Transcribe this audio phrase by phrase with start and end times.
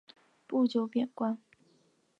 [0.47, 1.37] 不久贬官。